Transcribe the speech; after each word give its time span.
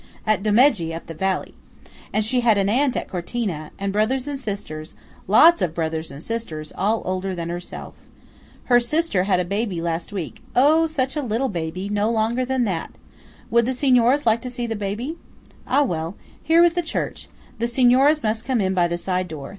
At 0.25 0.41
Domegge, 0.41 0.95
up 0.95 1.05
the 1.05 1.13
valley. 1.13 1.53
And 2.11 2.25
she 2.25 2.39
had 2.39 2.57
an 2.57 2.69
aunt 2.69 2.97
at 2.97 3.07
Cortina; 3.07 3.69
and 3.77 3.93
brothers 3.93 4.27
and 4.27 4.39
sisters–lots 4.39 5.61
of 5.61 5.75
brothers 5.75 6.09
and 6.09 6.23
sisters, 6.23 6.73
all 6.75 7.03
older 7.05 7.35
than 7.35 7.49
herself. 7.49 7.93
Her 8.63 8.77
eldest 8.77 8.89
sister 8.89 9.25
had 9.25 9.39
a 9.39 9.45
baby 9.45 9.79
last 9.79 10.11
week–oh! 10.11 10.87
such 10.87 11.15
a 11.15 11.21
little 11.21 11.49
baby; 11.49 11.87
no 11.87 12.09
longer 12.09 12.43
than 12.43 12.63
that! 12.63 12.93
Would 13.51 13.67
the 13.67 13.75
Signoras 13.75 14.25
like 14.25 14.41
to 14.41 14.49
see 14.49 14.65
the 14.65 14.75
baby? 14.75 15.17
Ah, 15.67 15.83
well–here 15.83 16.63
was 16.63 16.73
the 16.73 16.81
church. 16.81 17.27
The 17.59 17.67
Signoras 17.67 18.23
must 18.23 18.43
come 18.43 18.59
in 18.59 18.73
by 18.73 18.87
the 18.87 18.97
side 18.97 19.27
door. 19.27 19.49